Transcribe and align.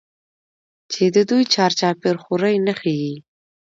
چې 0.91 1.03
د 1.15 1.17
دوى 1.29 1.43
چار 1.53 1.71
چاپېر 1.79 2.15
خورې 2.23 2.55
نښي 2.65 2.95
ئې 3.03 3.15